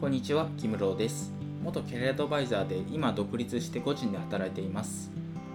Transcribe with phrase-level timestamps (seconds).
[0.00, 1.30] こんにちは、キムローです。
[1.62, 5.10] 元キャリアアドバイザーで今独立して個人で働いています。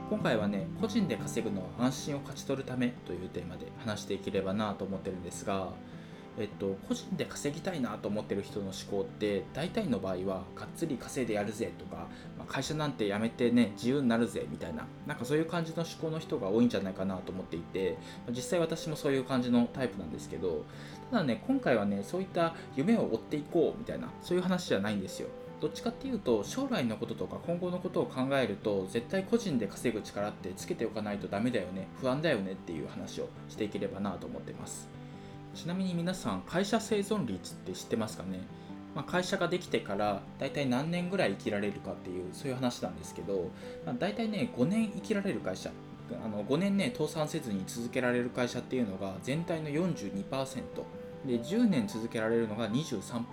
[0.08, 5.70] 今回はね、個人で稼ぐのは安心を勝ち取るためというテーマで話していければなと思ってるんですが、
[6.38, 12.08] えっと、個人で稼ぎたいなと思ってる人の思考って大体の場合はがっつり稼いでやるぜとか、
[12.38, 17.98] まあ会社なんて辞めてね自由になるぜみたいななんかそういう感じの思考の人が多いんじゃないかなと思っていて
[18.28, 20.64] ま実際私もそういう感じのタイプなんですけど
[21.12, 25.30] ただね今回はねそういった夢を追っていこうみたいなそういう話じゃないんですよ。
[25.62, 35.05] どっちかっていうと将来のこととか今後のことを考えると絶対個人で稼ぐ力ってつけておかないとダメだよね不安だよねっていう話をしていければなと思ってます。
[35.56, 38.42] ちなみに皆さん会社生存率って知ってますかね、
[38.94, 43.50] まあ、会社ができてから大体何年ぐらい生きられるかっていうそういう話なんですけど、
[43.86, 45.72] まあ、大体ね5年生きられる会社
[46.24, 50.26] あの5年ね倒産せずに続けられる会社っていうのが全体の42%
[51.26, 53.24] で10年続けられるのが23%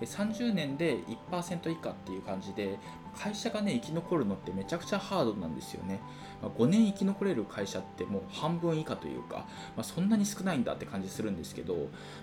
[0.00, 0.98] で30年で
[1.30, 2.78] 1%以下っていう感じで
[3.16, 6.00] 会社がね生き残るのってめちゃくちゃハードなんですよね、
[6.42, 11.74] まあ5年生き残れる会社ってもう半分以下というか、まあ、そんなに少ないんだって感じするんですけど、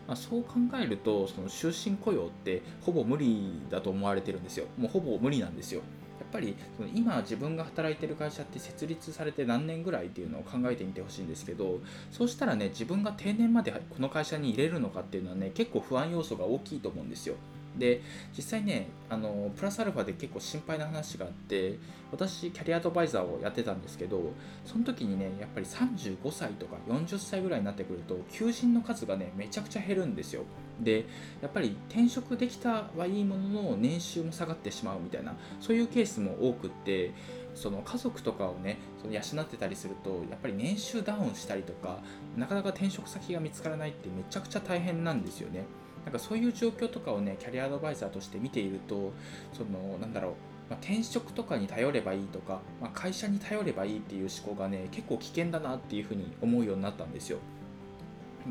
[0.08, 4.66] まあ、そう考えるとその終身雇用ってほぼ無理だと思われてるんですよ。
[4.78, 5.82] もうほぼ無理なんですよ。
[6.20, 11.80] やっぱりその今自分が働いてる会社って設立されて何年ぐらいっていうのを考えてみてほしいんですけど
[12.12, 17.36] そうしたらね自分が定年までこの会社に入れるのかっていうのはね結構不安要素が大きいと思うんですよ。
[17.78, 18.02] で
[18.36, 21.78] 実際ねあのプラスアルファで結構心配な話があって
[22.12, 24.32] 私キャリアアドバイザーをやってたんですけど
[24.66, 30.44] その時にねやっぱり35歳とか40歳ぐらいになってくると求人の数がねめちゃくちゃ減るんですよ。
[30.80, 31.06] で
[31.42, 37.12] やっぱり転職できたはいいものの年収も下がってしまうみたいなそういうケースも多くって
[37.54, 42.00] その家族とかをねその養ってたりするとやっぱり年収ダウンしたりとか
[42.36, 45.66] なかなか転職先が見つからないってめちゃくちゃ大変なんですよね。
[46.06, 49.14] なんかそういう状況とかをねキャリアアドバイザーとして見ていると
[49.54, 50.34] そのなんだろう
[50.70, 57.40] まあ、転職とかに頼ればいいとか、まあ、会社に頼ればいいっていう思考がね結構危険だなっていうふうに思うようになったんですよ。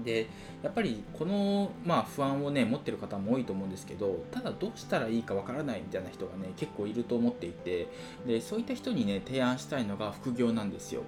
[0.04, 0.26] で
[0.62, 7.88] やっぱりこの、まあ、不安をね持ってる方も多いと思うんですけどただどうしたらいいかわからないみたいな人がね結構いると思っていて
[8.26, 11.02] でそういった人にね提案したいのが副業なんですよ。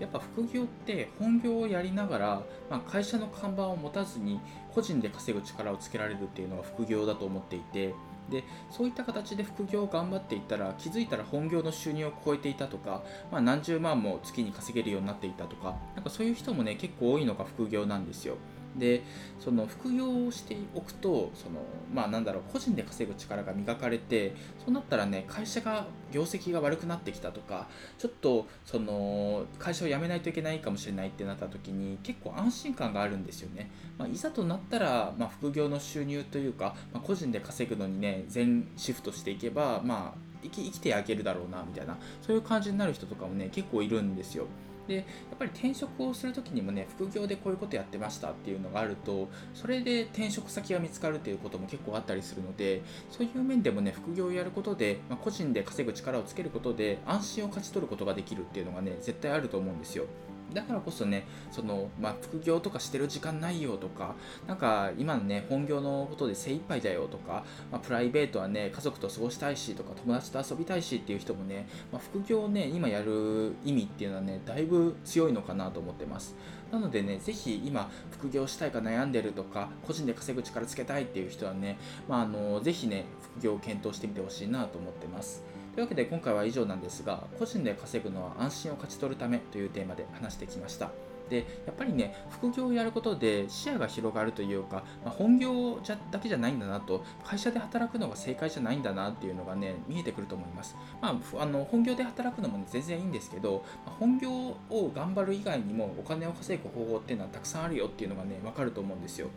[0.00, 4.40] やっぱ副業って本業をやりながら、まあ、会社の看板を持たずに
[4.74, 7.94] 個人で稼ぐ力をつけられるっていうのが副業だと思っていて
[8.30, 18.36] でそういった形で副業を頑張っていったら気づいたら本業の収入を超えていたとか、まあ、何十万も月に稼げるようになっていたとかなんかそういう人もね結構多いのが副業なんですよ。
[18.76, 19.02] で
[19.38, 21.60] その副業をしておくとその
[21.92, 44.46] まあなんだろう個人で稼ぐ力が磨かれてそうなったらね会社が業績が悪くなってきたとかちょっとその会社を辞めないといけないかもしれないってなった時に結構安心感があるんですよね、まあ、いざとなったら、まあ、副業の収入というか、まあ、個人で稼ぐのにね全シフトしていけばまあ生き生きてあげるだろうなみたいなそういう感じになる人とかもね結構いるんですよ。
[44.90, 45.04] でやっ
[45.38, 60.06] ぱり転職をする時にもね副業でこういうことやってましたっていうのがあるとそれで転職先が見つかるっていうことも結構あったりするのでそういう面でもね副業をやることで、まあ、個人で稼ぐ力をつけることで安心を勝ち取ることができるっていうのがね絶対あると思うんですよ。
[60.54, 64.14] だからこそねその、まあ、副業とかしてる時間ないよとか
[64.46, 76.34] なんか今のね本業のことで精一杯だよとか、まあ、プライベートはね家族と過ごしたいしとか友達と遊びたいしっていう人もね、まあ、副業をね今やる意味っていうのはねだいぶ強いのかなと思ってます。
[76.70, 81.78] なのでねぜひ今副業したいか悩んでるとか個人で稼ぐ力つけたいっていう人はね、
[82.08, 83.06] まあ、あのぜひね
[83.36, 85.42] 副業を検討してみてほしいなと思ってます。
[85.80, 90.90] というわけで今回は以上なんですが個人で稼ぐのは安心を勝ち取るためというテーマで話してきました。
[91.30, 104.56] でやっぱりね副業をやることで視野が広がるというか、まあ、本業じゃだけじゃないんだなと会社で働くのが正解じゃないんだなっていうのがね見えてくると思います、まあ、あの本業で働くのも、ね、全然いいんですけど、まあ、本業を
[104.94, 109.28] 頑張る以外にもお金を稼ぐ方法っていうのはたくさんあるよっていうのがね分かると思うんですよ。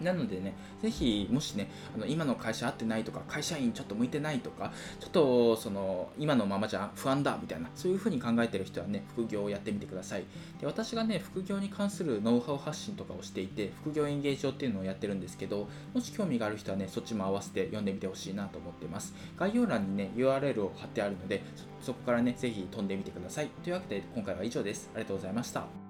[0.00, 10.24] なのでね、ぜひ、もしね、あの今の会社合ってないとか、会社員ちょっと向いてないとか、ちょっとその今のままじゃ不安だみたいな、そういうふうに考えてる人はね、副業をやってみてください。
[10.60, 19.14] で私がね、副業に関するノウハウ発信とかをしていて、副業演芸場っていうのをやってるんですけど、もし興味がある人はね、そっちも合わせて読んでみてほしいなと思ってます。
[19.36, 21.42] 概要欄にね、URL を貼ってあるので、
[21.82, 23.48] そそこからね、ぜひ飛んでみてください。
[23.64, 24.90] というわけで、今回は以上です。
[24.94, 25.89] ありがとうございました。